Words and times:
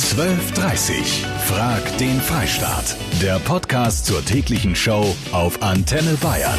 1230. 0.00 1.26
Frag 1.46 1.98
den 1.98 2.22
Freistaat. 2.22 2.96
Der 3.20 3.38
Podcast 3.38 4.06
zur 4.06 4.24
täglichen 4.24 4.74
Show 4.74 5.14
auf 5.30 5.62
Antenne 5.62 6.16
Bayern. 6.22 6.58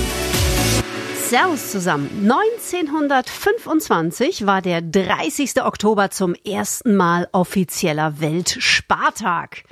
Servus 1.15 1.71
zusammen. 1.71 2.07
1925 2.21 4.45
war 4.45 4.61
der 4.61 4.83
30. 4.83 5.63
Oktober 5.63 6.11
zum 6.11 6.35
ersten 6.45 6.95
Mal 6.95 7.29
offizieller 7.31 8.21
Weltspartag. 8.21 9.63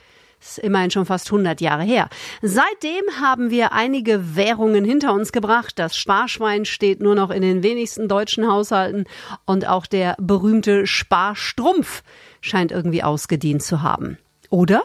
Ist 0.41 0.57
immerhin 0.57 0.89
schon 0.89 1.05
fast 1.05 1.27
100 1.27 1.61
Jahre 1.61 1.83
her. 1.83 2.09
Seitdem 2.41 3.03
haben 3.21 3.51
wir 3.51 3.71
einige 3.71 4.35
Währungen 4.35 4.83
hinter 4.83 5.13
uns 5.13 5.31
gebracht. 5.31 5.77
Das 5.77 5.95
Sparschwein 5.95 6.65
steht 6.65 7.01
nur 7.01 7.13
noch 7.13 7.29
in 7.29 7.43
den 7.43 7.61
wenigsten 7.61 8.07
deutschen 8.07 8.51
Haushalten 8.51 9.05
und 9.45 9.67
auch 9.67 9.85
der 9.85 10.15
berühmte 10.17 10.87
Sparstrumpf 10.87 12.01
scheint 12.41 12.71
irgendwie 12.71 13.03
ausgedient 13.03 13.63
zu 13.63 13.81
haben. 13.81 14.17
Oder? 14.49 14.83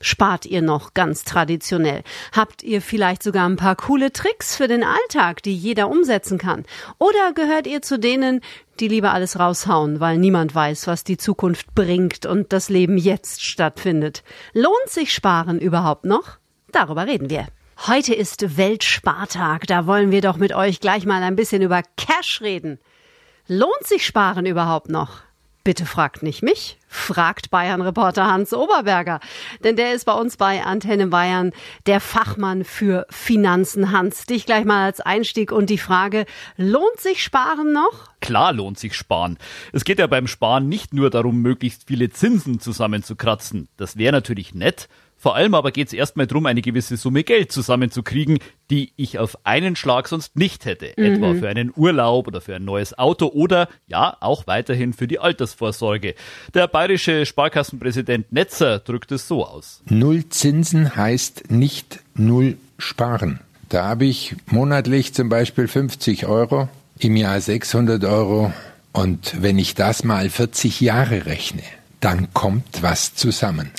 Spart 0.00 0.44
ihr 0.44 0.60
noch 0.60 0.92
ganz 0.92 1.24
traditionell? 1.24 2.02
Habt 2.32 2.62
ihr 2.62 2.82
vielleicht 2.82 3.22
sogar 3.22 3.48
ein 3.48 3.56
paar 3.56 3.76
coole 3.76 4.12
Tricks 4.12 4.54
für 4.54 4.68
den 4.68 4.84
Alltag, 4.84 5.42
die 5.42 5.54
jeder 5.54 5.88
umsetzen 5.88 6.36
kann? 6.36 6.64
Oder 6.98 7.32
gehört 7.32 7.66
ihr 7.66 7.80
zu 7.80 7.98
denen, 7.98 8.42
die 8.78 8.88
lieber 8.88 9.12
alles 9.12 9.38
raushauen, 9.38 9.98
weil 9.98 10.18
niemand 10.18 10.54
weiß, 10.54 10.86
was 10.86 11.02
die 11.02 11.16
Zukunft 11.16 11.74
bringt 11.74 12.26
und 12.26 12.52
das 12.52 12.68
Leben 12.68 12.98
jetzt 12.98 13.42
stattfindet? 13.42 14.22
Lohnt 14.52 14.88
sich 14.88 15.14
Sparen 15.14 15.58
überhaupt 15.58 16.04
noch? 16.04 16.36
Darüber 16.72 17.06
reden 17.06 17.30
wir. 17.30 17.46
Heute 17.86 18.14
ist 18.14 18.56
Weltspartag, 18.56 19.66
da 19.66 19.86
wollen 19.86 20.10
wir 20.10 20.20
doch 20.20 20.36
mit 20.36 20.54
euch 20.54 20.80
gleich 20.80 21.06
mal 21.06 21.22
ein 21.22 21.36
bisschen 21.36 21.62
über 21.62 21.82
Cash 21.96 22.42
reden. 22.42 22.78
Lohnt 23.48 23.84
sich 23.84 24.04
Sparen 24.04 24.44
überhaupt 24.44 24.90
noch? 24.90 25.25
Bitte 25.66 25.84
fragt 25.84 26.22
nicht 26.22 26.44
mich, 26.44 26.78
fragt 26.86 27.50
Bayern-Reporter 27.50 28.24
Hans 28.24 28.52
Oberberger. 28.52 29.18
Denn 29.64 29.74
der 29.74 29.94
ist 29.94 30.04
bei 30.04 30.12
uns 30.12 30.36
bei 30.36 30.62
Antenne 30.62 31.08
Bayern 31.08 31.50
der 31.86 31.98
Fachmann 31.98 32.62
für 32.62 33.04
Finanzen. 33.10 33.90
Hans, 33.90 34.26
dich 34.26 34.46
gleich 34.46 34.64
mal 34.64 34.84
als 34.84 35.00
Einstieg 35.00 35.50
und 35.50 35.68
die 35.68 35.78
Frage, 35.78 36.24
lohnt 36.56 37.00
sich 37.00 37.20
Sparen 37.20 37.72
noch? 37.72 38.12
Klar 38.20 38.52
lohnt 38.52 38.78
sich 38.78 38.94
Sparen. 38.94 39.38
Es 39.72 39.82
geht 39.82 39.98
ja 39.98 40.06
beim 40.06 40.28
Sparen 40.28 40.68
nicht 40.68 40.94
nur 40.94 41.10
darum, 41.10 41.42
möglichst 41.42 41.88
viele 41.88 42.10
Zinsen 42.10 42.60
zusammenzukratzen. 42.60 43.66
Das 43.76 43.96
wäre 43.96 44.12
natürlich 44.12 44.54
nett. 44.54 44.88
Vor 45.18 45.34
allem 45.34 45.54
aber 45.54 45.70
geht 45.70 45.88
es 45.88 45.92
erstmal 45.92 46.26
darum, 46.26 46.46
eine 46.46 46.62
gewisse 46.62 46.96
Summe 46.96 47.24
Geld 47.24 47.50
zusammenzukriegen, 47.50 48.38
die 48.70 48.92
ich 48.96 49.18
auf 49.18 49.38
einen 49.44 49.74
Schlag 49.74 50.08
sonst 50.08 50.36
nicht 50.36 50.66
hätte. 50.66 50.92
Mhm. 50.96 51.04
Etwa 51.04 51.34
für 51.34 51.48
einen 51.48 51.72
Urlaub 51.74 52.28
oder 52.28 52.40
für 52.40 52.54
ein 52.56 52.64
neues 52.64 52.96
Auto 52.98 53.26
oder 53.28 53.68
ja, 53.86 54.16
auch 54.20 54.46
weiterhin 54.46 54.92
für 54.92 55.08
die 55.08 55.18
Altersvorsorge. 55.18 56.14
Der 56.54 56.68
bayerische 56.68 57.24
Sparkassenpräsident 57.24 58.30
Netzer 58.30 58.78
drückt 58.78 59.10
es 59.12 59.26
so 59.26 59.46
aus. 59.46 59.82
Null 59.88 60.28
Zinsen 60.28 60.96
heißt 60.96 61.50
nicht 61.50 62.00
null 62.14 62.58
sparen. 62.78 63.40
Da 63.68 63.84
habe 63.84 64.04
ich 64.04 64.36
monatlich 64.46 65.14
zum 65.14 65.28
Beispiel 65.28 65.66
50 65.66 66.26
Euro, 66.26 66.68
im 66.98 67.16
Jahr 67.16 67.40
600 67.40 68.04
Euro 68.04 68.52
und 68.92 69.42
wenn 69.42 69.58
ich 69.58 69.74
das 69.74 70.04
mal 70.04 70.30
40 70.30 70.80
Jahre 70.80 71.26
rechne, 71.26 71.62
dann 72.00 72.32
kommt 72.32 72.82
was 72.82 73.14
zusammen. 73.14 73.70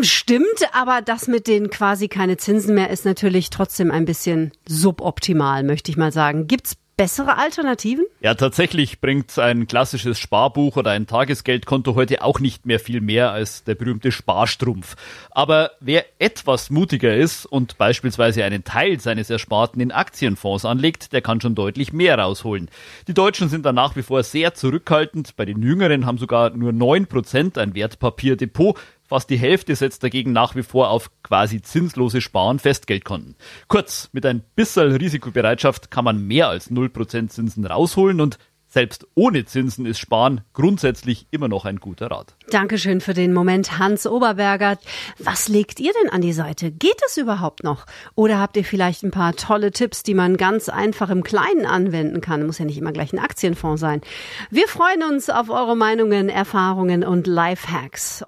Stimmt, 0.00 0.46
aber 0.72 1.02
das 1.02 1.26
mit 1.26 1.48
den 1.48 1.70
quasi 1.70 2.08
keine 2.08 2.36
Zinsen 2.36 2.74
mehr 2.74 2.90
ist 2.90 3.04
natürlich 3.04 3.50
trotzdem 3.50 3.90
ein 3.90 4.04
bisschen 4.04 4.52
suboptimal, 4.66 5.64
möchte 5.64 5.90
ich 5.90 5.96
mal 5.96 6.12
sagen. 6.12 6.46
Gibt's 6.46 6.76
bessere 6.98 7.38
Alternativen? 7.38 8.04
Ja, 8.20 8.34
tatsächlich 8.34 9.00
bringt 9.00 9.38
ein 9.38 9.68
klassisches 9.68 10.18
Sparbuch 10.18 10.76
oder 10.76 10.90
ein 10.90 11.06
Tagesgeldkonto 11.06 11.94
heute 11.94 12.22
auch 12.22 12.40
nicht 12.40 12.66
mehr 12.66 12.80
viel 12.80 13.00
mehr 13.00 13.30
als 13.30 13.62
der 13.62 13.76
berühmte 13.76 14.10
Sparstrumpf. 14.10 14.96
Aber 15.30 15.70
wer 15.78 16.04
etwas 16.18 16.70
mutiger 16.70 17.14
ist 17.14 17.46
und 17.46 17.78
beispielsweise 17.78 18.44
einen 18.44 18.64
Teil 18.64 18.98
seines 18.98 19.30
Ersparten 19.30 19.80
in 19.80 19.92
Aktienfonds 19.92 20.64
anlegt, 20.64 21.12
der 21.12 21.22
kann 21.22 21.40
schon 21.40 21.54
deutlich 21.54 21.92
mehr 21.92 22.18
rausholen. 22.18 22.68
Die 23.06 23.14
Deutschen 23.14 23.48
sind 23.48 23.64
da 23.64 23.72
nach 23.72 23.94
wie 23.94 24.02
vor 24.02 24.24
sehr 24.24 24.54
zurückhaltend. 24.54 25.36
Bei 25.36 25.44
den 25.44 25.62
Jüngeren 25.62 26.04
haben 26.04 26.18
sogar 26.18 26.50
nur 26.50 26.72
neun 26.72 27.06
Prozent 27.06 27.58
ein 27.58 27.76
Wertpapierdepot. 27.76 28.76
Fast 29.08 29.30
die 29.30 29.38
Hälfte 29.38 29.74
setzt 29.74 30.04
dagegen 30.04 30.32
nach 30.32 30.54
wie 30.54 30.62
vor 30.62 30.90
auf 30.90 31.10
quasi 31.22 31.62
zinslose 31.62 32.20
Sparen 32.20 32.58
Festgeldkonten. 32.58 33.36
Kurz, 33.66 34.10
mit 34.12 34.26
ein 34.26 34.44
bisschen 34.54 34.92
Risikobereitschaft 34.92 35.90
kann 35.90 36.04
man 36.04 36.26
mehr 36.26 36.48
als 36.48 36.70
0% 36.70 37.28
Zinsen 37.28 37.64
rausholen 37.64 38.20
und 38.20 38.38
selbst 38.68 39.06
ohne 39.14 39.44
Zinsen 39.46 39.86
ist 39.86 39.98
Sparen 39.98 40.42
grundsätzlich 40.52 41.26
immer 41.30 41.48
noch 41.48 41.64
ein 41.64 41.76
guter 41.76 42.10
Rat. 42.10 42.34
Dankeschön 42.50 43.00
für 43.00 43.14
den 43.14 43.32
Moment, 43.32 43.78
Hans 43.78 44.06
Oberberger. 44.06 44.78
Was 45.18 45.48
legt 45.48 45.80
ihr 45.80 45.92
denn 46.02 46.10
an 46.10 46.20
die 46.20 46.32
Seite? 46.32 46.70
Geht 46.70 47.00
es 47.06 47.16
überhaupt 47.16 47.64
noch? 47.64 47.86
Oder 48.14 48.38
habt 48.38 48.56
ihr 48.56 48.64
vielleicht 48.64 49.02
ein 49.02 49.10
paar 49.10 49.34
tolle 49.36 49.70
Tipps, 49.70 50.02
die 50.02 50.14
man 50.14 50.36
ganz 50.36 50.68
einfach 50.68 51.08
im 51.10 51.22
Kleinen 51.22 51.66
anwenden 51.66 52.20
kann? 52.20 52.44
Muss 52.44 52.58
ja 52.58 52.66
nicht 52.66 52.78
immer 52.78 52.92
gleich 52.92 53.12
ein 53.12 53.18
Aktienfonds 53.18 53.80
sein. 53.80 54.02
Wir 54.50 54.68
freuen 54.68 55.02
uns 55.02 55.30
auf 55.30 55.48
eure 55.48 55.76
Meinungen, 55.76 56.28
Erfahrungen 56.28 57.04
und 57.04 57.26
Lifehacks. 57.26 58.24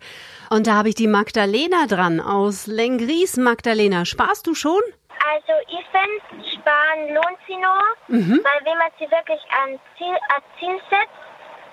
Und 0.48 0.66
da 0.66 0.74
habe 0.74 0.88
ich 0.88 0.94
die 0.96 1.06
Magdalena 1.06 1.86
dran 1.86 2.18
aus 2.18 2.66
Lengries. 2.66 3.36
Magdalena, 3.36 4.04
sparst 4.04 4.46
du 4.46 4.54
schon? 4.54 4.80
Also 5.28 5.52
ich 5.68 5.84
finde, 5.92 6.50
sparen 6.50 7.14
lohnt 7.14 7.38
sich 7.46 7.58
noch, 7.58 7.96
mhm. 8.08 8.40
weil 8.42 8.64
wenn 8.64 8.78
man 8.78 8.90
sich 8.98 9.10
wirklich 9.10 9.40
ein 9.62 9.78
Ziel, 9.98 10.14
ein 10.14 10.42
Ziel 10.58 10.80
setzt 10.88 11.20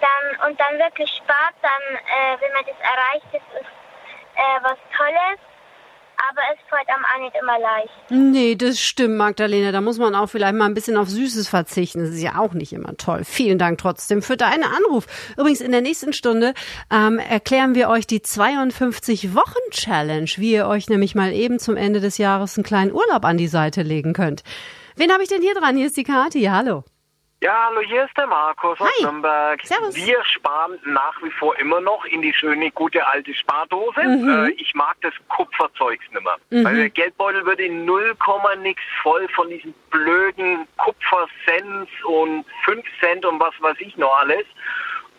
dann, 0.01 0.49
und 0.49 0.59
dann 0.59 0.77
wirklich 0.79 1.09
spart, 1.11 1.55
dann, 1.61 1.95
äh, 1.95 2.39
wenn 2.41 2.51
man 2.53 2.65
das 2.65 2.79
erreicht, 2.79 3.27
das 3.31 3.61
ist 3.61 3.71
äh, 4.35 4.59
was 4.61 4.77
Tolles 4.95 5.39
aber 6.17 6.41
es 6.53 6.59
fällt 6.69 6.87
auch 6.89 7.21
nicht 7.21 7.35
immer 7.39 7.59
leicht. 7.59 7.89
Nee, 8.09 8.55
das 8.55 8.79
stimmt, 8.79 9.17
Magdalena. 9.17 9.71
Da 9.71 9.81
muss 9.81 9.99
man 9.99 10.15
auch 10.15 10.27
vielleicht 10.27 10.55
mal 10.55 10.65
ein 10.65 10.73
bisschen 10.73 10.97
auf 10.97 11.09
Süßes 11.09 11.47
verzichten. 11.47 11.99
Das 11.99 12.09
ist 12.09 12.21
ja 12.21 12.37
auch 12.37 12.53
nicht 12.53 12.73
immer 12.73 12.97
toll. 12.97 13.23
Vielen 13.23 13.57
Dank 13.57 13.77
trotzdem 13.77 14.21
für 14.21 14.37
deinen 14.37 14.63
Anruf. 14.63 15.05
Übrigens, 15.37 15.61
in 15.61 15.71
der 15.71 15.81
nächsten 15.81 16.13
Stunde 16.13 16.53
ähm, 16.91 17.19
erklären 17.19 17.75
wir 17.75 17.89
euch 17.89 18.07
die 18.07 18.19
52-Wochen-Challenge, 18.19 20.29
wie 20.37 20.53
ihr 20.53 20.67
euch 20.67 20.89
nämlich 20.89 21.15
mal 21.15 21.33
eben 21.33 21.59
zum 21.59 21.77
Ende 21.77 21.99
des 21.99 22.17
Jahres 22.17 22.57
einen 22.57 22.63
kleinen 22.63 22.91
Urlaub 22.91 23.25
an 23.25 23.37
die 23.37 23.47
Seite 23.47 23.83
legen 23.83 24.13
könnt. 24.13 24.43
Wen 24.95 25.11
habe 25.11 25.23
ich 25.23 25.29
denn 25.29 25.41
hier 25.41 25.53
dran? 25.53 25.77
Hier 25.77 25.87
ist 25.87 25.97
die 25.97 26.03
Kathi. 26.03 26.45
Hallo. 26.45 26.83
Ja, 27.39 27.67
hallo, 27.67 27.81
hier 27.81 28.05
ist 28.05 28.17
der 28.17 28.25
Markus 28.25 28.79
aus 28.81 28.89
Hi. 28.97 29.03
Nürnberg. 29.03 29.63
Servus. 29.63 29.95
Wir 29.95 30.23
sparen 30.25 30.79
nach 30.85 31.21
wie 31.21 31.29
vor 31.29 31.55
immer 31.59 31.79
noch 31.79 32.03
in 32.05 32.23
die 32.23 32.33
schöne, 32.33 32.71
gute 32.71 33.05
alte 33.05 33.31
Spardose. 33.35 34.01
Mhm. 34.01 34.47
Äh, 34.47 34.49
ich 34.53 34.73
mag 34.73 34.95
das 35.01 35.13
Kupferzeugs 35.27 36.03
nimmer. 36.11 36.37
Mhm. 36.49 36.65
Weil 36.65 36.75
der 36.77 36.89
Geldbeutel 36.89 37.45
wird 37.45 37.59
in 37.59 37.85
0, 37.85 38.15
nix 38.63 38.81
voll 39.03 39.27
von 39.29 39.49
diesen 39.49 39.75
blöden 39.91 40.67
Kupfercents 40.77 41.91
und 42.05 42.43
5 42.65 42.83
Cent 42.99 43.23
und 43.23 43.39
was 43.39 43.53
weiß 43.59 43.77
ich 43.81 43.95
noch 43.97 44.17
alles. 44.17 44.45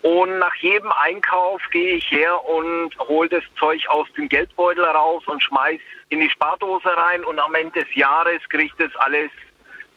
Und 0.02 0.38
nach 0.40 0.54
jedem 0.56 0.90
Einkauf 0.90 1.62
gehe 1.70 1.94
ich 1.94 2.10
her 2.10 2.44
und 2.44 2.98
hole 2.98 3.28
das 3.28 3.44
Zeug 3.60 3.86
aus 3.88 4.12
dem 4.16 4.28
Geldbeutel 4.28 4.84
raus 4.84 5.22
und 5.26 5.40
schmeiß 5.40 5.80
in 6.08 6.18
die 6.18 6.30
Spardose 6.30 6.88
rein 6.96 7.22
und 7.24 7.38
am 7.38 7.54
Ende 7.54 7.84
des 7.84 7.94
Jahres 7.94 8.40
kriege 8.48 8.64
ich 8.64 8.74
das 8.78 8.94
alles 8.96 9.30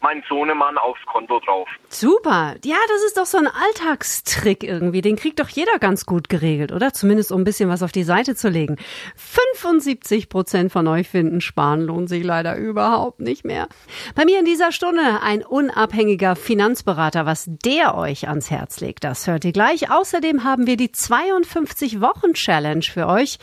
mein 0.02 0.24
Sohnemann 0.28 0.78
aufs 0.78 1.00
Konto 1.06 1.40
drauf. 1.40 1.70
Super. 1.90 2.56
Ja, 2.66 2.78
das 2.90 3.04
ist 3.04 3.18
doch 3.18 3.26
so 3.26 3.38
ein 3.38 3.48
Alltagstrick 3.48 4.64
irgendwie. 4.64 5.02
Den 5.02 5.16
kriegt 5.16 5.40
doch 5.40 5.50
jeder 5.50 5.80
ganz 5.80 6.06
gut 6.06 6.28
geregelt, 6.30 6.72
oder? 6.72 6.94
Zumindest 6.94 7.32
um 7.32 7.42
ein 7.42 7.44
bisschen 7.44 7.70
was 7.70 7.84
auf 7.84 7.92
die 7.92 8.04
Seite 8.04 8.36
zu 8.36 8.50
legen. 8.50 8.78
75 9.16 10.30
Prozent 10.30 10.72
von 10.72 10.88
euch 10.88 11.08
finden, 11.08 11.42
sparen 11.42 11.82
lohnt 11.82 12.10
sich 12.10 12.24
leider 12.24 12.56
überhaupt 12.56 13.20
nicht 13.20 13.46
mehr. 13.46 13.68
Bei 14.16 14.26
mir 14.26 14.40
in 14.40 14.46
dieser 14.46 14.72
Stunde 14.72 15.22
ein 15.22 15.44
unabhängiger 15.44 16.36
Finanzberater. 16.36 17.26
Was 17.26 17.46
der 17.48 17.96
euch 17.96 18.28
ans 18.28 18.50
Herz 18.50 18.80
legt, 18.80 19.04
das 19.04 19.28
hört 19.28 19.46
ihr 19.46 19.54
gleich. 19.54 19.92
Außerdem 19.92 20.44
haben 20.44 20.66
wir 20.66 20.78
die 20.78 20.92
52 20.92 22.02
Wochen 22.02 22.34
Challenge 22.34 22.84
für 22.84 23.08
euch. 23.08 23.38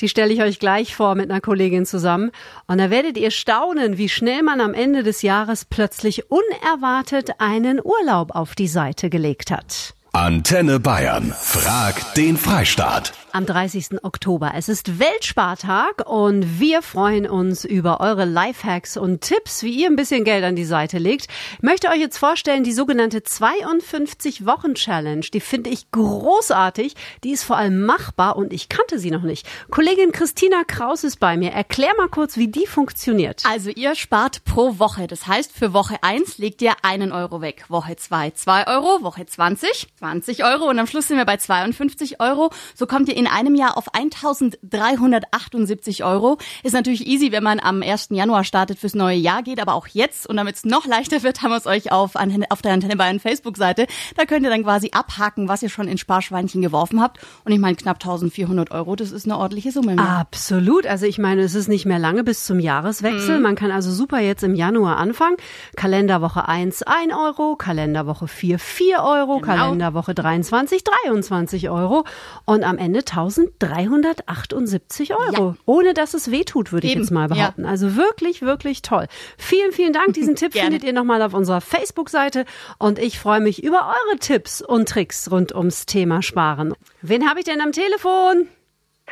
Die 0.00 0.08
stelle 0.08 0.32
ich 0.32 0.42
euch 0.42 0.58
gleich 0.58 0.94
vor 0.96 1.14
mit 1.14 1.30
einer 1.30 1.40
Kollegin 1.40 1.86
zusammen. 1.86 2.30
Und 2.66 2.78
da 2.78 2.90
werdet 2.90 3.16
ihr 3.16 3.30
staunen, 3.30 3.98
wie 3.98 4.08
schnell 4.08 4.42
man 4.42 4.60
am 4.60 4.74
Ende 4.74 5.02
des 5.02 5.22
Jahres 5.22 5.64
plötzlich 5.64 6.30
unerwartet 6.30 7.30
einen 7.38 7.80
Urlaub 7.82 8.34
auf 8.34 8.54
die 8.54 8.68
Seite 8.68 9.10
gelegt 9.10 9.50
hat. 9.50 9.94
Antenne 10.12 10.78
Bayern. 10.78 11.32
Frag 11.38 12.14
den 12.14 12.36
Freistaat. 12.36 13.12
Am 13.34 13.46
30. 13.46 14.04
Oktober. 14.04 14.52
Es 14.54 14.68
ist 14.68 14.98
Weltspartag 14.98 16.06
und 16.06 16.60
wir 16.60 16.82
freuen 16.82 17.26
uns 17.26 17.64
über 17.64 18.00
eure 18.00 18.26
Lifehacks 18.26 18.98
und 18.98 19.22
Tipps, 19.22 19.62
wie 19.62 19.70
ihr 19.70 19.88
ein 19.88 19.96
bisschen 19.96 20.24
Geld 20.24 20.44
an 20.44 20.54
die 20.54 20.66
Seite 20.66 20.98
legt. 20.98 21.28
Ich 21.54 21.62
möchte 21.62 21.88
euch 21.88 21.98
jetzt 21.98 22.18
vorstellen, 22.18 22.62
die 22.62 22.74
sogenannte 22.74 23.22
52 23.22 24.44
Wochen 24.44 24.74
Challenge. 24.74 25.24
Die 25.32 25.40
finde 25.40 25.70
ich 25.70 25.90
großartig. 25.92 26.94
Die 27.24 27.30
ist 27.30 27.42
vor 27.42 27.56
allem 27.56 27.86
machbar 27.86 28.36
und 28.36 28.52
ich 28.52 28.68
kannte 28.68 28.98
sie 28.98 29.10
noch 29.10 29.22
nicht. 29.22 29.48
Kollegin 29.70 30.12
Christina 30.12 30.64
Kraus 30.66 31.02
ist 31.02 31.18
bei 31.18 31.38
mir. 31.38 31.52
Erklär 31.52 31.94
mal 31.96 32.08
kurz, 32.08 32.36
wie 32.36 32.48
die 32.48 32.66
funktioniert. 32.66 33.44
Also 33.48 33.70
ihr 33.70 33.94
spart 33.94 34.44
pro 34.44 34.78
Woche. 34.78 35.06
Das 35.06 35.26
heißt, 35.26 35.52
für 35.52 35.72
Woche 35.72 35.96
1 36.02 36.36
legt 36.36 36.60
ihr 36.60 36.74
einen 36.82 37.12
Euro 37.12 37.40
weg. 37.40 37.64
Woche 37.68 37.96
2 37.96 38.32
2 38.32 38.66
Euro, 38.66 39.02
Woche 39.02 39.24
20 39.24 39.88
20 39.98 40.44
Euro 40.44 40.68
und 40.68 40.78
am 40.78 40.86
Schluss 40.86 41.08
sind 41.08 41.16
wir 41.16 41.24
bei 41.24 41.38
52 41.38 42.20
Euro. 42.20 42.50
So 42.74 42.86
kommt 42.86 43.08
ihr 43.08 43.21
in 43.22 43.28
einem 43.28 43.54
Jahr 43.54 43.76
auf 43.76 43.94
1378 43.94 46.04
Euro. 46.04 46.38
Ist 46.62 46.72
natürlich 46.72 47.06
easy, 47.06 47.30
wenn 47.30 47.44
man 47.44 47.60
am 47.60 47.82
1. 47.82 48.08
Januar 48.10 48.42
startet 48.42 48.78
fürs 48.78 48.94
neue 48.94 49.16
Jahr, 49.16 49.42
geht 49.42 49.60
aber 49.60 49.74
auch 49.74 49.86
jetzt. 49.86 50.26
Und 50.26 50.36
damit 50.36 50.56
es 50.56 50.64
noch 50.64 50.86
leichter 50.86 51.22
wird, 51.22 51.42
haben 51.42 51.50
wir 51.50 51.56
es 51.56 51.66
euch 51.66 51.92
auf, 51.92 52.16
auf 52.16 52.62
der 52.62 52.72
Antenne 52.72 52.96
Bayern 52.96 53.20
Facebook-Seite. 53.20 53.86
Da 54.16 54.24
könnt 54.24 54.44
ihr 54.44 54.50
dann 54.50 54.64
quasi 54.64 54.90
abhaken, 54.92 55.48
was 55.48 55.62
ihr 55.62 55.68
schon 55.68 55.86
in 55.86 55.98
Sparschweinchen 55.98 56.62
geworfen 56.62 57.00
habt. 57.00 57.20
Und 57.44 57.52
ich 57.52 57.60
meine, 57.60 57.76
knapp 57.76 57.96
1400 57.96 58.72
Euro, 58.72 58.96
das 58.96 59.12
ist 59.12 59.26
eine 59.26 59.38
ordentliche 59.38 59.70
Summe. 59.70 59.94
Mehr. 59.94 60.08
Absolut. 60.08 60.86
Also 60.86 61.06
ich 61.06 61.18
meine, 61.18 61.42
es 61.42 61.54
ist 61.54 61.68
nicht 61.68 61.86
mehr 61.86 62.00
lange 62.00 62.24
bis 62.24 62.44
zum 62.44 62.58
Jahreswechsel. 62.58 63.36
Mhm. 63.36 63.42
Man 63.42 63.54
kann 63.54 63.70
also 63.70 63.92
super 63.92 64.18
jetzt 64.18 64.42
im 64.42 64.56
Januar 64.56 64.96
anfangen. 64.96 65.36
Kalenderwoche 65.76 66.48
1 66.48 66.82
1 66.82 67.12
Euro, 67.14 67.54
Kalenderwoche 67.56 68.26
4 68.26 68.58
4 68.58 69.02
Euro, 69.02 69.38
genau. 69.38 69.54
Kalenderwoche 69.54 70.14
23 70.14 70.82
23 70.82 71.70
Euro 71.70 72.04
und 72.44 72.64
am 72.64 72.78
Ende 72.78 73.04
1378 73.12 75.14
Euro. 75.14 75.50
Ja. 75.50 75.54
Ohne 75.66 75.94
dass 75.94 76.14
es 76.14 76.30
wehtut, 76.30 76.72
würde 76.72 76.86
ich 76.86 76.94
jetzt 76.94 77.10
mal 77.10 77.28
behaupten. 77.28 77.64
Ja. 77.64 77.70
Also 77.70 77.96
wirklich, 77.96 78.42
wirklich 78.42 78.82
toll. 78.82 79.06
Vielen, 79.36 79.72
vielen 79.72 79.92
Dank. 79.92 80.14
Diesen 80.14 80.36
Tipp 80.36 80.54
findet 80.54 80.82
ihr 80.82 80.92
nochmal 80.92 81.22
auf 81.22 81.34
unserer 81.34 81.60
Facebook-Seite 81.60 82.44
und 82.78 82.98
ich 82.98 83.18
freue 83.18 83.40
mich 83.40 83.62
über 83.62 83.86
eure 83.86 84.18
Tipps 84.18 84.62
und 84.62 84.88
Tricks 84.88 85.30
rund 85.30 85.54
ums 85.54 85.86
Thema 85.86 86.22
Sparen. 86.22 86.74
Wen 87.02 87.28
habe 87.28 87.40
ich 87.40 87.44
denn 87.44 87.60
am 87.60 87.72
Telefon? 87.72 88.48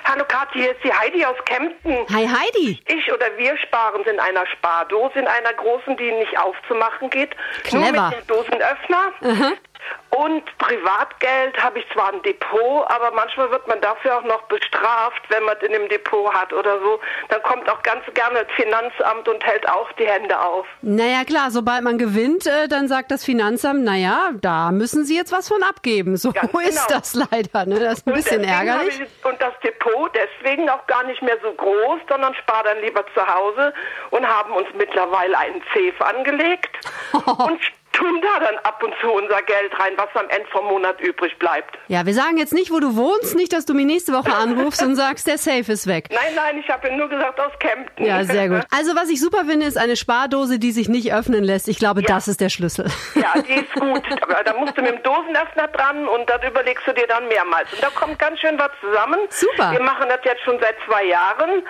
Hallo 0.04 0.24
Kathi, 0.26 0.60
hier 0.60 0.70
ist 0.70 0.82
die 0.82 0.92
Heidi 0.92 1.24
aus 1.24 1.36
Kempten. 1.44 1.92
Hi 2.10 2.26
Heidi. 2.26 2.80
Ich 2.86 3.12
oder 3.12 3.26
wir 3.36 3.54
sparen 3.58 4.02
in 4.10 4.18
einer 4.18 4.46
Spardose, 4.46 5.18
in 5.18 5.26
einer 5.26 5.52
großen, 5.52 5.94
die 5.98 6.10
nicht 6.12 6.38
aufzumachen 6.38 7.10
geht. 7.10 7.36
Clever. 7.64 7.92
Nur 7.92 8.08
mit 8.08 8.20
dem 8.20 8.26
Dosenöffner. 8.26 9.12
Uh 9.20 9.56
und 10.20 10.44
Privatgeld 10.58 11.56
habe 11.62 11.78
ich 11.78 11.86
zwar 11.92 12.12
ein 12.12 12.22
Depot, 12.22 12.84
aber 12.88 13.10
manchmal 13.12 13.50
wird 13.50 13.66
man 13.66 13.80
dafür 13.80 14.18
auch 14.18 14.24
noch 14.24 14.42
bestraft, 14.42 15.22
wenn 15.30 15.42
man 15.44 15.56
es 15.56 15.66
in 15.66 15.72
dem 15.72 15.88
Depot 15.88 16.32
hat 16.32 16.52
oder 16.52 16.78
so. 16.80 17.00
Dann 17.28 17.42
kommt 17.42 17.68
auch 17.70 17.82
ganz 17.82 18.04
gerne 18.12 18.44
das 18.44 18.54
Finanzamt 18.54 19.28
und 19.28 19.44
hält 19.44 19.66
auch 19.68 19.90
die 19.92 20.06
Hände 20.06 20.38
auf. 20.38 20.66
Naja, 20.82 21.24
klar, 21.24 21.50
sobald 21.50 21.82
man 21.82 21.96
gewinnt, 21.96 22.46
äh, 22.46 22.68
dann 22.68 22.86
sagt 22.86 23.10
das 23.10 23.24
Finanzamt, 23.24 23.82
naja, 23.82 24.30
da 24.40 24.70
müssen 24.72 25.04
Sie 25.04 25.16
jetzt 25.16 25.32
was 25.32 25.48
von 25.48 25.62
abgeben. 25.62 26.16
So 26.16 26.32
ganz 26.32 26.52
ist 26.68 26.86
genau. 26.86 27.00
das 27.00 27.14
leider. 27.14 27.66
Ne? 27.66 27.80
Das 27.80 27.98
ist 27.98 28.06
ein 28.06 28.12
und 28.12 28.16
bisschen 28.16 28.44
ärgerlich. 28.44 29.00
Ich, 29.00 29.24
und 29.24 29.40
das 29.40 29.54
Depot 29.64 30.10
deswegen 30.14 30.68
auch 30.68 30.86
gar 30.86 31.04
nicht 31.04 31.22
mehr 31.22 31.38
so 31.42 31.52
groß, 31.52 32.00
sondern 32.08 32.34
spare 32.34 32.64
dann 32.64 32.80
lieber 32.82 33.04
zu 33.14 33.26
Hause 33.26 33.72
und 34.10 34.26
haben 34.26 34.52
uns 34.52 34.68
mittlerweile 34.76 35.36
einen 35.38 35.62
Safe 35.72 36.04
angelegt 36.04 36.76
und 37.12 37.60
tun 38.00 38.20
da 38.22 38.44
dann 38.44 38.56
ab 38.62 38.82
und 38.82 38.94
zu 39.00 39.08
unser 39.12 39.42
Geld 39.42 39.78
rein, 39.78 39.92
was 39.96 40.08
am 40.14 40.28
Ende 40.30 40.48
vom 40.50 40.64
Monat 40.66 41.00
übrig 41.00 41.38
bleibt. 41.38 41.76
Ja, 41.88 42.06
wir 42.06 42.14
sagen 42.14 42.38
jetzt 42.38 42.52
nicht, 42.52 42.72
wo 42.72 42.80
du 42.80 42.96
wohnst, 42.96 43.36
nicht, 43.36 43.52
dass 43.52 43.66
du 43.66 43.74
mich 43.74 43.86
nächste 43.86 44.12
Woche 44.12 44.34
anrufst 44.42 44.82
und 44.82 44.96
sagst, 44.96 45.26
der 45.26 45.38
Safe 45.38 45.70
ist 45.70 45.86
weg. 45.86 46.08
Nein, 46.10 46.34
nein, 46.34 46.58
ich 46.58 46.68
habe 46.68 46.90
nur 46.96 47.08
gesagt 47.08 47.38
aus 47.38 47.52
Kempten. 47.58 48.04
Ja, 48.04 48.24
sehr 48.24 48.48
gut. 48.48 48.62
Also 48.80 48.94
was 48.94 49.10
ich 49.10 49.20
super 49.20 49.44
finde, 49.44 49.66
ist 49.66 49.76
eine 49.76 49.96
Spardose, 49.96 50.58
die 50.58 50.72
sich 50.72 50.88
nicht 50.88 51.12
öffnen 51.12 51.44
lässt. 51.44 51.68
Ich 51.68 51.78
glaube, 51.78 52.00
ja. 52.00 52.06
das 52.06 52.28
ist 52.28 52.40
der 52.40 52.48
Schlüssel. 52.48 52.86
Ja, 53.14 53.34
die 53.42 53.60
ist 53.60 53.72
gut. 53.74 54.02
Da 54.44 54.54
musst 54.54 54.76
du 54.78 54.82
mit 54.82 54.92
dem 54.92 55.02
Dosenöffner 55.02 55.68
dran 55.68 56.06
und 56.08 56.30
dann 56.30 56.40
überlegst 56.42 56.86
du 56.86 56.92
dir 56.92 57.06
dann 57.06 57.28
mehrmals. 57.28 57.70
Und 57.72 57.82
da 57.82 57.88
kommt 57.90 58.18
ganz 58.18 58.38
schön 58.40 58.58
was 58.58 58.70
zusammen. 58.80 59.18
Super. 59.28 59.72
Wir 59.72 59.82
machen 59.82 60.06
das 60.08 60.20
jetzt 60.24 60.42
schon 60.44 60.58
seit 60.60 60.76
zwei 60.86 61.04
Jahren. 61.04 61.62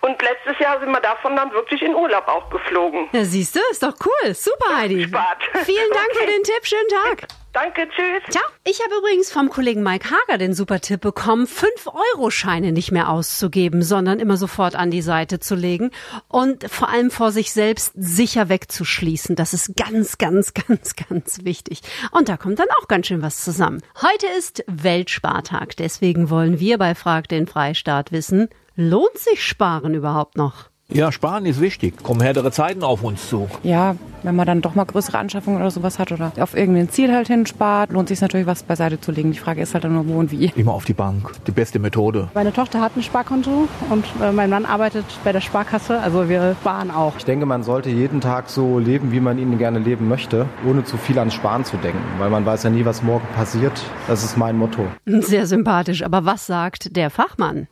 Und 0.00 0.20
letztes 0.22 0.58
Jahr 0.58 0.80
sind 0.80 0.90
wir 0.90 1.00
davon 1.00 1.36
dann 1.36 1.52
wirklich 1.52 1.82
in 1.82 1.94
Urlaub 1.94 2.26
auch 2.26 2.48
geflogen. 2.50 3.08
Ja, 3.12 3.24
siehst 3.24 3.54
du, 3.54 3.60
ist 3.70 3.82
doch 3.82 3.94
cool. 4.04 4.34
Super, 4.34 4.76
Heidi. 4.76 5.04
Spart. 5.04 5.42
Vielen 5.64 5.90
Dank 5.90 6.08
okay. 6.12 6.20
für 6.20 6.26
den 6.26 6.42
Tipp. 6.42 6.66
Schönen 6.66 6.88
Tag. 6.88 7.39
Danke, 7.52 7.88
tschüss. 7.88 8.22
Ciao. 8.30 8.44
Ich 8.62 8.80
habe 8.80 8.94
übrigens 8.98 9.32
vom 9.32 9.50
Kollegen 9.50 9.82
Mike 9.82 10.08
Hager 10.08 10.38
den 10.38 10.54
super 10.54 10.80
Tipp 10.80 11.00
bekommen, 11.00 11.46
5-Euro-Scheine 11.46 12.70
nicht 12.70 12.92
mehr 12.92 13.08
auszugeben, 13.08 13.82
sondern 13.82 14.20
immer 14.20 14.36
sofort 14.36 14.76
an 14.76 14.92
die 14.92 15.02
Seite 15.02 15.40
zu 15.40 15.56
legen 15.56 15.90
und 16.28 16.70
vor 16.70 16.88
allem 16.90 17.10
vor 17.10 17.32
sich 17.32 17.52
selbst 17.52 17.92
sicher 17.96 18.48
wegzuschließen. 18.48 19.34
Das 19.34 19.52
ist 19.52 19.74
ganz, 19.76 20.18
ganz, 20.18 20.54
ganz, 20.68 20.94
ganz 20.94 21.44
wichtig. 21.44 21.82
Und 22.12 22.28
da 22.28 22.36
kommt 22.36 22.60
dann 22.60 22.68
auch 22.80 22.86
ganz 22.86 23.08
schön 23.08 23.22
was 23.22 23.42
zusammen. 23.42 23.82
Heute 24.00 24.26
ist 24.38 24.64
Weltspartag. 24.68 25.76
Deswegen 25.76 26.30
wollen 26.30 26.60
wir 26.60 26.78
bei 26.78 26.94
Frag 26.94 27.26
den 27.26 27.48
Freistaat 27.48 28.12
wissen, 28.12 28.48
lohnt 28.76 29.18
sich 29.18 29.44
Sparen 29.44 29.94
überhaupt 29.94 30.36
noch? 30.36 30.69
Ja, 30.92 31.12
sparen 31.12 31.46
ist 31.46 31.60
wichtig. 31.60 32.02
Kommen 32.02 32.20
härtere 32.20 32.50
Zeiten 32.50 32.82
auf 32.82 33.04
uns 33.04 33.28
zu. 33.28 33.48
Ja, 33.62 33.94
wenn 34.22 34.34
man 34.34 34.46
dann 34.46 34.60
doch 34.60 34.74
mal 34.74 34.84
größere 34.84 35.18
Anschaffungen 35.18 35.60
oder 35.60 35.70
sowas 35.70 35.98
hat 35.98 36.10
oder 36.10 36.32
auf 36.40 36.56
irgendein 36.56 36.88
Ziel 36.88 37.12
halt 37.12 37.28
hinspart, 37.28 37.92
lohnt 37.92 38.08
sich 38.08 38.20
natürlich 38.20 38.46
was 38.46 38.64
beiseite 38.64 39.00
zu 39.00 39.12
legen. 39.12 39.30
Die 39.30 39.38
Frage 39.38 39.62
ist 39.62 39.72
halt 39.72 39.84
dann 39.84 39.94
nur, 39.94 40.08
wo 40.08 40.18
und 40.18 40.32
wie. 40.32 40.52
Immer 40.56 40.74
auf 40.74 40.84
die 40.84 40.92
Bank. 40.92 41.30
Die 41.46 41.52
beste 41.52 41.78
Methode. 41.78 42.28
Meine 42.34 42.52
Tochter 42.52 42.80
hat 42.80 42.96
ein 42.96 43.02
Sparkonto 43.02 43.68
und 43.88 44.04
äh, 44.20 44.32
mein 44.32 44.50
Mann 44.50 44.66
arbeitet 44.66 45.04
bei 45.24 45.32
der 45.32 45.40
Sparkasse. 45.40 46.00
Also 46.00 46.28
wir 46.28 46.56
sparen 46.60 46.90
auch. 46.90 47.14
Ich 47.18 47.24
denke, 47.24 47.46
man 47.46 47.62
sollte 47.62 47.88
jeden 47.90 48.20
Tag 48.20 48.50
so 48.50 48.78
leben, 48.78 49.12
wie 49.12 49.20
man 49.20 49.38
ihn 49.38 49.58
gerne 49.58 49.78
leben 49.78 50.08
möchte, 50.08 50.46
ohne 50.68 50.84
zu 50.84 50.96
viel 50.96 51.18
ans 51.18 51.34
Sparen 51.34 51.64
zu 51.64 51.76
denken. 51.76 52.02
Weil 52.18 52.30
man 52.30 52.44
weiß 52.44 52.64
ja 52.64 52.70
nie, 52.70 52.84
was 52.84 53.02
morgen 53.02 53.26
passiert. 53.36 53.80
Das 54.08 54.24
ist 54.24 54.36
mein 54.36 54.56
Motto. 54.56 54.86
Sehr 55.06 55.46
sympathisch. 55.46 56.02
Aber 56.02 56.24
was 56.24 56.46
sagt 56.46 56.96
der 56.96 57.10
Fachmann? 57.10 57.68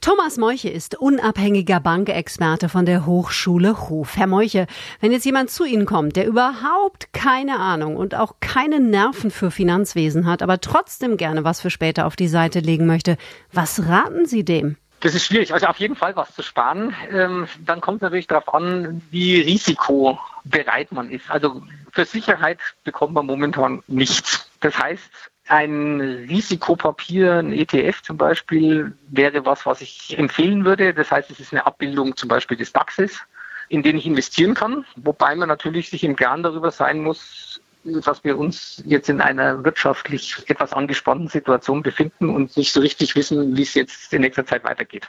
Thomas 0.00 0.36
Meuche 0.36 0.68
ist 0.68 0.96
unabhängiger 0.96 1.80
Bankexperte 1.80 2.68
von 2.68 2.86
der 2.86 3.06
Hochschule 3.06 3.88
Hof. 3.88 4.16
Herr 4.16 4.26
Meuche, 4.26 4.66
wenn 5.00 5.12
jetzt 5.12 5.24
jemand 5.24 5.50
zu 5.50 5.64
Ihnen 5.64 5.86
kommt, 5.86 6.16
der 6.16 6.26
überhaupt 6.26 7.12
keine 7.12 7.58
Ahnung 7.58 7.96
und 7.96 8.14
auch 8.14 8.34
keine 8.40 8.80
Nerven 8.80 9.30
für 9.30 9.50
Finanzwesen 9.50 10.26
hat, 10.26 10.42
aber 10.42 10.60
trotzdem 10.60 11.16
gerne 11.16 11.44
was 11.44 11.60
für 11.60 11.70
später 11.70 12.06
auf 12.06 12.16
die 12.16 12.28
Seite 12.28 12.60
legen 12.60 12.86
möchte, 12.86 13.16
was 13.52 13.86
raten 13.86 14.26
Sie 14.26 14.44
dem? 14.44 14.76
Das 15.00 15.14
ist 15.14 15.26
schwierig. 15.26 15.54
Also 15.54 15.66
auf 15.66 15.78
jeden 15.78 15.94
Fall 15.94 16.16
was 16.16 16.34
zu 16.34 16.42
sparen. 16.42 16.94
Ähm, 17.10 17.46
dann 17.64 17.80
kommt 17.80 18.02
natürlich 18.02 18.26
darauf 18.26 18.52
an, 18.52 19.00
wie 19.10 19.40
risikobereit 19.40 20.90
man 20.90 21.10
ist. 21.10 21.30
Also 21.30 21.62
für 21.92 22.04
Sicherheit 22.04 22.58
bekommt 22.84 23.14
man 23.14 23.26
momentan 23.26 23.82
nichts. 23.86 24.50
Das 24.60 24.76
heißt, 24.76 25.30
ein 25.48 26.00
Risikopapier, 26.00 27.34
ein 27.34 27.52
ETF 27.52 28.02
zum 28.02 28.16
Beispiel, 28.16 28.96
wäre 29.08 29.44
was, 29.44 29.66
was 29.66 29.80
ich 29.80 30.18
empfehlen 30.18 30.64
würde. 30.64 30.94
Das 30.94 31.10
heißt, 31.10 31.30
es 31.30 31.40
ist 31.40 31.52
eine 31.52 31.66
Abbildung 31.66 32.16
zum 32.16 32.28
Beispiel 32.28 32.56
des 32.56 32.72
DAXes, 32.72 33.20
in 33.68 33.82
den 33.82 33.96
ich 33.96 34.06
investieren 34.06 34.54
kann, 34.54 34.84
wobei 34.96 35.34
man 35.34 35.48
natürlich 35.48 35.90
sich 35.90 36.04
im 36.04 36.16
Klaren 36.16 36.42
darüber 36.42 36.70
sein 36.70 37.02
muss, 37.02 37.57
dass 37.84 38.24
wir 38.24 38.38
uns 38.38 38.82
jetzt 38.86 39.08
in 39.08 39.20
einer 39.20 39.64
wirtschaftlich 39.64 40.36
etwas 40.46 40.72
angespannten 40.72 41.28
Situation 41.28 41.82
befinden 41.82 42.28
und 42.28 42.56
nicht 42.56 42.72
so 42.72 42.80
richtig 42.80 43.14
wissen, 43.14 43.56
wie 43.56 43.62
es 43.62 43.74
jetzt 43.74 44.12
in 44.12 44.22
nächster 44.22 44.46
Zeit 44.46 44.64
weitergeht. 44.64 45.08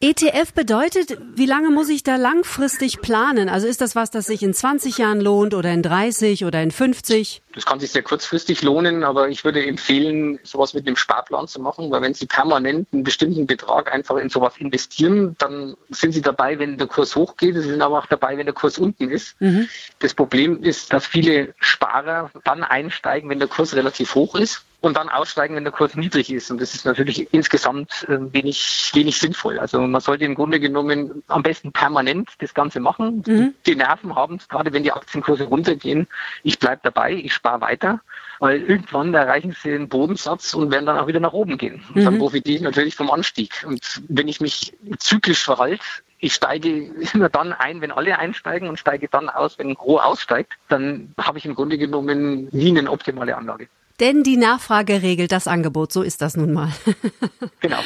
ETF 0.00 0.52
bedeutet, 0.52 1.18
wie 1.34 1.46
lange 1.46 1.70
muss 1.70 1.88
ich 1.88 2.02
da 2.02 2.16
langfristig 2.16 3.00
planen? 3.00 3.48
Also 3.48 3.66
ist 3.66 3.80
das 3.80 3.96
was, 3.96 4.10
das 4.10 4.26
sich 4.26 4.42
in 4.42 4.54
20 4.54 4.98
Jahren 4.98 5.20
lohnt 5.20 5.54
oder 5.54 5.72
in 5.72 5.82
30 5.82 6.44
oder 6.44 6.62
in 6.62 6.70
50? 6.70 7.42
Das 7.54 7.64
kann 7.64 7.80
sich 7.80 7.90
sehr 7.90 8.02
kurzfristig 8.02 8.62
lohnen, 8.62 9.02
aber 9.02 9.30
ich 9.30 9.44
würde 9.44 9.64
empfehlen, 9.64 10.38
sowas 10.42 10.74
mit 10.74 10.86
einem 10.86 10.96
Sparplan 10.96 11.48
zu 11.48 11.60
machen, 11.60 11.90
weil 11.90 12.02
wenn 12.02 12.12
Sie 12.12 12.26
permanent 12.26 12.88
einen 12.92 13.02
bestimmten 13.02 13.46
Betrag 13.46 13.92
einfach 13.92 14.16
in 14.16 14.28
sowas 14.28 14.58
investieren, 14.58 15.36
dann 15.38 15.74
sind 15.88 16.12
Sie 16.12 16.20
dabei, 16.20 16.58
wenn 16.58 16.76
der 16.76 16.86
Kurs 16.86 17.16
hochgeht, 17.16 17.54
Sie 17.54 17.62
sind 17.62 17.80
aber 17.80 17.98
auch 17.98 18.06
dabei, 18.06 18.36
wenn 18.36 18.44
der 18.44 18.54
Kurs 18.54 18.76
unten 18.78 19.10
ist. 19.10 19.40
Mhm. 19.40 19.68
Das 20.00 20.12
Problem 20.12 20.62
ist, 20.62 20.92
dass 20.92 21.06
viele 21.06 21.54
Sparer 21.58 22.05
dann 22.44 22.64
einsteigen, 22.64 23.28
wenn 23.30 23.38
der 23.38 23.48
Kurs 23.48 23.74
relativ 23.74 24.14
hoch 24.14 24.34
ist 24.34 24.64
und 24.80 24.96
dann 24.96 25.08
aussteigen, 25.08 25.56
wenn 25.56 25.64
der 25.64 25.72
Kurs 25.72 25.94
niedrig 25.96 26.32
ist. 26.32 26.50
Und 26.50 26.60
das 26.60 26.74
ist 26.74 26.84
natürlich 26.84 27.32
insgesamt 27.32 28.06
äh, 28.08 28.32
wenig, 28.32 28.90
wenig 28.94 29.18
sinnvoll. 29.18 29.58
Also 29.58 29.80
man 29.80 30.00
sollte 30.00 30.24
im 30.24 30.34
Grunde 30.34 30.60
genommen 30.60 31.22
am 31.28 31.42
besten 31.42 31.72
permanent 31.72 32.30
das 32.38 32.54
Ganze 32.54 32.80
machen, 32.80 33.22
mhm. 33.26 33.54
die 33.66 33.76
Nerven 33.76 34.14
haben, 34.14 34.38
gerade 34.48 34.72
wenn 34.72 34.82
die 34.82 34.92
Aktienkurse 34.92 35.44
runtergehen. 35.44 36.06
Ich 36.42 36.58
bleibe 36.58 36.80
dabei, 36.84 37.12
ich 37.12 37.34
spare 37.34 37.60
weiter, 37.60 38.00
weil 38.38 38.62
irgendwann 38.62 39.12
erreichen 39.14 39.56
sie 39.60 39.70
den 39.70 39.88
Bodensatz 39.88 40.54
und 40.54 40.70
werden 40.70 40.86
dann 40.86 40.98
auch 40.98 41.06
wieder 41.06 41.20
nach 41.20 41.32
oben 41.32 41.58
gehen. 41.58 41.82
Und 41.88 42.02
mhm. 42.02 42.04
dann 42.04 42.18
profitiere 42.18 42.56
ich 42.56 42.62
natürlich 42.62 42.94
vom 42.94 43.10
Anstieg. 43.10 43.64
Und 43.66 44.02
wenn 44.08 44.28
ich 44.28 44.40
mich 44.40 44.74
zyklisch 44.98 45.44
verhalte, 45.44 45.84
ich 46.18 46.34
steige 46.34 46.68
immer 47.14 47.28
dann 47.28 47.52
ein, 47.52 47.80
wenn 47.80 47.92
alle 47.92 48.18
einsteigen 48.18 48.68
und 48.68 48.78
steige 48.78 49.08
dann 49.08 49.28
aus, 49.28 49.58
wenn 49.58 49.74
Gros 49.74 50.00
aussteigt, 50.00 50.52
dann 50.68 51.14
habe 51.18 51.38
ich 51.38 51.46
im 51.46 51.54
Grunde 51.54 51.78
genommen 51.78 52.48
nie 52.52 52.76
eine 52.76 52.90
optimale 52.90 53.36
Anlage. 53.36 53.68
Denn 53.98 54.22
die 54.22 54.36
Nachfrage 54.36 55.02
regelt 55.02 55.32
das 55.32 55.48
Angebot, 55.48 55.90
so 55.90 56.02
ist 56.02 56.20
das 56.20 56.36
nun 56.36 56.52
mal. 56.52 56.70
genau. 57.60 57.78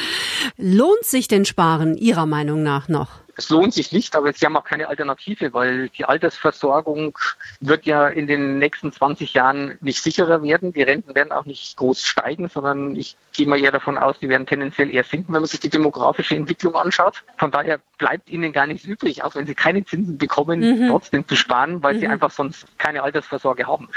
Lohnt 0.57 1.05
sich 1.05 1.29
denn 1.29 1.45
Sparen 1.45 1.97
Ihrer 1.97 2.27
Meinung 2.27 2.65
nach 2.65 2.89
noch? 2.89 3.11
Es 3.41 3.49
lohnt 3.49 3.73
sich 3.73 3.91
nicht, 3.91 4.17
aber 4.17 4.35
sie 4.35 4.45
haben 4.45 4.55
auch 4.55 4.65
keine 4.65 4.89
Alternative, 4.89 5.55
weil 5.55 5.89
die 5.89 6.05
Altersversorgung 6.05 7.19
wird 7.61 7.87
ja 7.87 8.07
in 8.07 8.27
den 8.27 8.59
nächsten 8.59 8.93
20 8.93 9.33
Jahren 9.33 9.79
nicht 9.81 10.03
sicherer 10.03 10.43
werden. 10.43 10.75
Die 10.75 10.83
Renten 10.83 11.15
werden 11.15 11.33
auch 11.33 11.47
nicht 11.47 11.75
groß 11.79 12.05
steigen, 12.05 12.51
sondern 12.51 12.95
ich 12.97 13.17
gehe 13.33 13.47
mal 13.47 13.59
eher 13.59 13.73
davon 13.73 13.97
aus, 13.97 14.19
die 14.19 14.29
werden 14.29 14.47
tendenziell 14.47 14.95
eher 14.95 15.05
sinken, 15.05 15.33
wenn 15.33 15.41
man 15.41 15.49
sich 15.49 15.61
die 15.61 15.71
demografische 15.71 16.37
Entwicklung 16.37 16.75
anschaut. 16.75 17.25
Von 17.39 17.51
daher 17.51 17.81
bleibt 17.97 18.29
ihnen 18.29 18.53
gar 18.53 18.67
nichts 18.67 18.85
übrig, 18.85 19.25
auch 19.25 19.35
wenn 19.35 19.47
sie 19.47 19.55
keine 19.55 19.87
Zinsen 19.87 20.19
bekommen, 20.19 20.61
mhm. 20.61 20.89
trotzdem 20.91 21.27
zu 21.27 21.35
sparen, 21.35 21.83
weil 21.83 21.95
mhm. 21.95 22.01
sie 22.01 22.09
einfach 22.09 22.31
sonst 22.31 22.67
keine 22.77 23.03
Altersvorsorge 23.03 23.67
haben. 23.67 23.89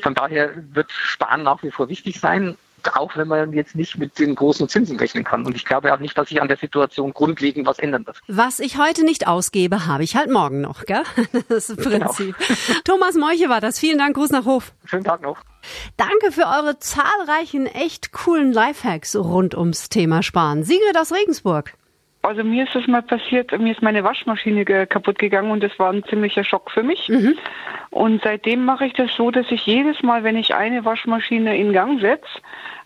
Von 0.00 0.14
daher 0.14 0.52
wird 0.72 0.90
Sparen 0.90 1.42
nach 1.42 1.62
wie 1.62 1.70
vor 1.70 1.90
wichtig 1.90 2.18
sein. 2.18 2.56
Auch 2.94 3.16
wenn 3.16 3.28
man 3.28 3.52
jetzt 3.52 3.74
nicht 3.74 3.98
mit 3.98 4.18
den 4.18 4.34
großen 4.34 4.68
Zinsen 4.68 4.96
rechnen 4.98 5.24
kann. 5.24 5.44
Und 5.44 5.56
ich 5.56 5.64
glaube 5.64 5.92
auch 5.92 5.98
nicht, 5.98 6.16
dass 6.16 6.28
sich 6.28 6.40
an 6.40 6.48
der 6.48 6.56
Situation 6.56 7.12
grundlegend 7.12 7.66
was 7.66 7.78
ändern 7.78 8.06
wird. 8.06 8.20
Was 8.28 8.60
ich 8.60 8.78
heute 8.78 9.04
nicht 9.04 9.26
ausgebe, 9.26 9.86
habe 9.86 10.04
ich 10.04 10.16
halt 10.16 10.30
morgen 10.30 10.60
noch, 10.60 10.84
gell? 10.84 11.02
Das 11.48 11.70
ist 11.70 11.78
Genau. 11.78 12.06
Prinzip. 12.06 12.36
Thomas 12.84 13.14
Meuche 13.14 13.48
war 13.48 13.60
das. 13.60 13.78
Vielen 13.78 13.98
Dank. 13.98 14.16
Gruß 14.16 14.30
nach 14.30 14.44
Hof. 14.44 14.72
Schönen 14.84 15.04
Tag 15.04 15.22
noch. 15.22 15.38
Danke 15.96 16.30
für 16.32 16.44
eure 16.46 16.78
zahlreichen, 16.78 17.66
echt 17.66 18.12
coolen 18.12 18.52
Lifehacks 18.52 19.16
rund 19.16 19.54
ums 19.56 19.88
Thema 19.88 20.22
Sparen. 20.22 20.62
Sigrid 20.62 20.96
aus 20.96 21.12
Regensburg. 21.12 21.74
Also 22.26 22.42
mir 22.42 22.64
ist 22.64 22.74
das 22.74 22.86
mal 22.88 23.02
passiert, 23.02 23.56
mir 23.56 23.72
ist 23.72 23.82
meine 23.82 24.02
Waschmaschine 24.02 24.64
kaputt 24.86 25.18
gegangen 25.18 25.52
und 25.52 25.62
das 25.62 25.78
war 25.78 25.92
ein 25.92 26.04
ziemlicher 26.04 26.42
Schock 26.42 26.72
für 26.72 26.82
mich. 26.82 27.08
Und 27.90 28.22
seitdem 28.24 28.64
mache 28.64 28.86
ich 28.86 28.94
das 28.94 29.14
so, 29.16 29.30
dass 29.30 29.46
ich 29.50 29.64
jedes 29.64 30.02
Mal, 30.02 30.24
wenn 30.24 30.36
ich 30.36 30.54
eine 30.54 30.84
Waschmaschine 30.84 31.56
in 31.56 31.72
Gang 31.72 32.00
setze, 32.00 32.26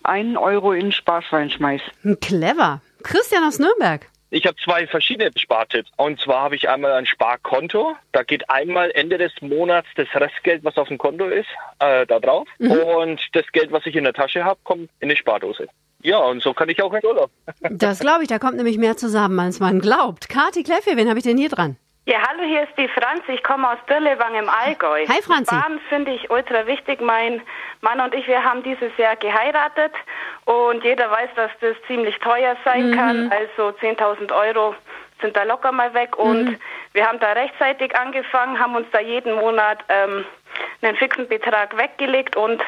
einen 0.03 0.37
Euro 0.37 0.73
in 0.73 0.87
ein 0.87 0.93
Sparschwein 0.93 1.51
schmeiß. 1.51 1.81
Clever. 2.21 2.83
Christian 3.03 3.45
aus 3.45 3.59
Nürnberg. 3.59 4.07
Ich 4.29 4.47
habe 4.47 4.57
zwei 4.63 4.87
verschiedene 4.87 5.31
Spartipps. 5.35 5.91
Und 5.97 6.21
zwar 6.21 6.43
habe 6.43 6.55
ich 6.55 6.69
einmal 6.69 6.93
ein 6.93 7.07
Sparkonto. 7.07 7.97
Da 8.13 8.23
geht 8.23 8.49
einmal 8.49 8.91
Ende 8.93 9.19
des 9.19 9.33
Monats 9.41 9.89
das 9.97 10.07
Restgeld, 10.15 10.63
was 10.65 10.77
auf 10.77 10.89
dem 10.89 10.99
Konto 10.99 11.27
ist, 11.27 11.49
äh, 11.81 12.07
da 12.07 12.21
drauf. 12.21 12.47
Mhm. 12.59 12.71
Und 12.71 13.21
das 13.33 13.45
Geld, 13.53 13.73
was 13.73 13.87
ich 13.87 13.97
in 13.97 14.05
der 14.05 14.13
Tasche 14.13 14.45
habe, 14.45 14.61
kommt 14.63 14.91
in 15.01 15.09
die 15.09 15.17
Spardose. 15.17 15.67
Ja, 16.03 16.19
und 16.19 16.43
so 16.43 16.55
kann 16.55 16.69
ich 16.69 16.83
auch 16.83 16.93
in 16.95 17.05
Urlaub. 17.05 17.31
Das 17.71 17.99
glaube 18.01 18.23
ich, 18.23 18.29
da 18.29 18.39
kommt 18.39 18.57
nämlich 18.57 18.79
mehr 18.79 18.97
zusammen, 18.97 19.39
als 19.39 19.61
man 19.61 19.81
glaubt. 19.81 20.29
Kati 20.29 20.63
Kleffe, 20.63 20.97
wen 20.97 21.09
habe 21.09 21.19
ich 21.19 21.25
denn 21.25 21.37
hier 21.37 21.49
dran? 21.51 21.77
Ja, 22.07 22.19
hallo, 22.27 22.43
hier 22.43 22.63
ist 22.63 22.73
die 22.79 22.89
Franzi. 22.89 23.33
Ich 23.33 23.43
komme 23.45 23.69
aus 23.71 23.77
Dirlewang 23.89 24.35
im 24.35 24.49
Allgäu. 24.49 25.07
Hi, 25.07 25.21
Franzi. 25.23 25.55
Sparen 25.55 25.79
finde 25.91 26.13
ich 26.13 26.31
ultra 26.31 26.67
wichtig. 26.67 27.01
Mein 27.03 27.43
Mann 27.83 28.01
und 28.01 28.15
ich, 28.15 28.27
wir 28.27 28.43
haben 28.43 28.63
dieses 28.63 28.97
Jahr 28.97 29.17
geheiratet 29.17 29.93
und 30.47 30.83
jeder 30.83 31.11
weiß, 31.11 31.29
dass 31.37 31.51
das 31.61 31.77
ziemlich 31.87 32.17
teuer 32.19 32.57
sein 32.65 32.91
Mhm. 32.91 32.95
kann. 32.97 33.31
Also 33.33 33.77
10.000 33.79 34.33
Euro 34.33 34.75
sind 35.21 35.37
da 35.37 35.43
locker 35.43 35.71
mal 35.71 35.93
weg 35.93 36.17
und 36.17 36.45
Mhm. 36.47 36.57
wir 36.95 37.07
haben 37.07 37.21
da 37.21 37.33
rechtzeitig 37.33 37.95
angefangen, 37.95 38.59
haben 38.59 38.75
uns 38.75 38.87
da 38.91 39.01
jeden 39.01 39.35
Monat 39.35 39.79
ähm, 39.91 40.25
einen 40.81 40.97
fixen 40.97 41.29
Betrag 41.29 41.77
weggelegt 41.77 42.35
und 42.35 42.63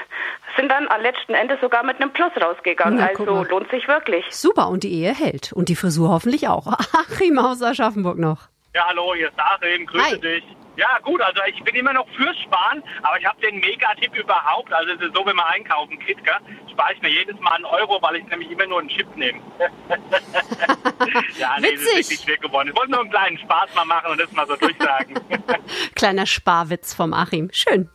sind 0.56 0.68
dann 0.68 0.88
am 0.88 1.00
letzten 1.00 1.34
Ende 1.34 1.58
sogar 1.60 1.82
mit 1.84 2.00
einem 2.00 2.12
Plus 2.12 2.32
rausgegangen. 2.40 2.98
Na, 2.98 3.06
also 3.06 3.44
lohnt 3.44 3.70
sich 3.70 3.86
wirklich. 3.88 4.24
Super, 4.30 4.68
und 4.68 4.84
die 4.84 4.92
Ehe 4.92 5.14
hält. 5.14 5.52
Und 5.52 5.68
die 5.68 5.76
Frisur 5.76 6.10
hoffentlich 6.10 6.48
auch. 6.48 6.66
Achim 6.92 7.38
aus 7.38 7.62
Aschaffenburg 7.62 8.18
noch. 8.18 8.48
Ja, 8.74 8.86
hallo, 8.88 9.14
hier 9.14 9.28
ist 9.28 9.38
Achim, 9.38 9.86
grüße 9.86 10.12
Hi. 10.12 10.20
dich. 10.20 10.44
Ja, 10.76 10.98
gut, 11.02 11.20
also 11.20 11.40
ich 11.46 11.62
bin 11.64 11.74
immer 11.74 11.92
noch 11.92 12.08
fürs 12.16 12.34
Sparen, 12.38 12.82
aber 13.02 13.18
ich 13.18 13.26
habe 13.26 13.38
den 13.42 13.60
Mega-Tipp 13.60 14.16
überhaupt. 14.16 14.72
Also 14.72 14.92
es 14.92 15.02
ist 15.02 15.14
so, 15.14 15.26
wenn 15.26 15.36
man 15.36 15.44
einkaufen 15.48 15.98
geht, 15.98 16.24
gell, 16.24 16.34
spare 16.70 16.94
ich 16.94 17.02
mir 17.02 17.10
jedes 17.10 17.38
Mal 17.40 17.56
einen 17.56 17.66
Euro, 17.66 18.00
weil 18.00 18.16
ich 18.16 18.24
nämlich 18.28 18.50
immer 18.50 18.66
nur 18.66 18.80
einen 18.80 18.88
Chip 18.88 19.14
nehme. 19.14 19.38
ja, 21.38 21.56
nee, 21.60 21.72
das 21.72 21.82
ist 21.82 21.86
Witzig. 21.86 22.08
wirklich 22.08 22.20
schwer 22.20 22.38
geworden. 22.38 22.68
Ich 22.68 22.76
wollte 22.76 22.90
nur 22.90 23.00
einen 23.00 23.10
kleinen 23.10 23.38
Spaß 23.38 23.74
mal 23.74 23.84
machen 23.84 24.12
und 24.12 24.20
das 24.20 24.32
mal 24.32 24.46
so 24.46 24.56
durchsagen. 24.56 25.14
Kleiner 25.94 26.24
Sparwitz 26.24 26.94
vom 26.94 27.12
Achim. 27.12 27.50
Schön. 27.52 27.90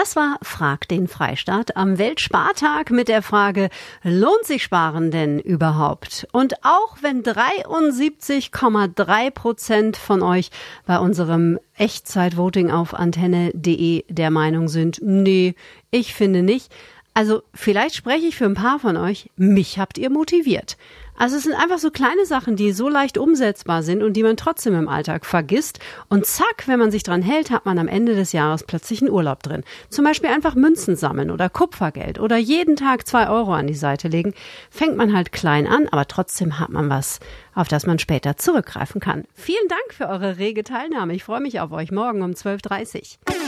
Das 0.00 0.14
war 0.14 0.38
Frag 0.42 0.86
den 0.86 1.08
Freistaat 1.08 1.76
am 1.76 1.98
Weltspartag 1.98 2.92
mit 2.92 3.08
der 3.08 3.20
Frage, 3.20 3.68
lohnt 4.04 4.44
sich 4.44 4.62
Sparen 4.62 5.10
denn 5.10 5.40
überhaupt? 5.40 6.28
Und 6.30 6.64
auch 6.64 6.98
wenn 7.00 7.24
73,3 7.24 9.30
Prozent 9.32 9.96
von 9.96 10.22
euch 10.22 10.52
bei 10.86 11.00
unserem 11.00 11.58
Echtzeitvoting 11.76 12.70
auf 12.70 12.94
antenne.de 12.94 14.04
der 14.08 14.30
Meinung 14.30 14.68
sind, 14.68 15.00
nee, 15.02 15.56
ich 15.90 16.14
finde 16.14 16.44
nicht. 16.44 16.72
Also 17.18 17.42
vielleicht 17.52 17.96
spreche 17.96 18.26
ich 18.26 18.36
für 18.36 18.44
ein 18.44 18.54
paar 18.54 18.78
von 18.78 18.96
euch, 18.96 19.28
mich 19.34 19.80
habt 19.80 19.98
ihr 19.98 20.08
motiviert. 20.08 20.76
Also 21.16 21.34
es 21.34 21.42
sind 21.42 21.54
einfach 21.54 21.78
so 21.78 21.90
kleine 21.90 22.24
Sachen, 22.26 22.54
die 22.54 22.70
so 22.70 22.88
leicht 22.88 23.18
umsetzbar 23.18 23.82
sind 23.82 24.04
und 24.04 24.12
die 24.12 24.22
man 24.22 24.36
trotzdem 24.36 24.76
im 24.76 24.88
Alltag 24.88 25.26
vergisst. 25.26 25.80
Und 26.08 26.26
zack, 26.26 26.68
wenn 26.68 26.78
man 26.78 26.92
sich 26.92 27.02
dran 27.02 27.22
hält, 27.22 27.50
hat 27.50 27.66
man 27.66 27.80
am 27.80 27.88
Ende 27.88 28.14
des 28.14 28.30
Jahres 28.30 28.62
plötzlich 28.62 29.02
einen 29.02 29.10
Urlaub 29.10 29.42
drin. 29.42 29.64
Zum 29.88 30.04
Beispiel 30.04 30.30
einfach 30.30 30.54
Münzen 30.54 30.94
sammeln 30.94 31.32
oder 31.32 31.48
Kupfergeld 31.48 32.20
oder 32.20 32.36
jeden 32.36 32.76
Tag 32.76 33.04
zwei 33.08 33.28
Euro 33.28 33.52
an 33.52 33.66
die 33.66 33.74
Seite 33.74 34.06
legen. 34.06 34.32
Fängt 34.70 34.96
man 34.96 35.12
halt 35.12 35.32
klein 35.32 35.66
an, 35.66 35.88
aber 35.88 36.06
trotzdem 36.06 36.60
hat 36.60 36.68
man 36.68 36.88
was, 36.88 37.18
auf 37.52 37.66
das 37.66 37.84
man 37.84 37.98
später 37.98 38.36
zurückgreifen 38.36 39.00
kann. 39.00 39.24
Vielen 39.34 39.66
Dank 39.66 39.92
für 39.92 40.08
eure 40.08 40.38
rege 40.38 40.62
Teilnahme. 40.62 41.16
Ich 41.16 41.24
freue 41.24 41.40
mich 41.40 41.58
auf 41.58 41.72
euch 41.72 41.90
morgen 41.90 42.22
um 42.22 42.30
12.30 42.30 43.16
Uhr. 43.26 43.47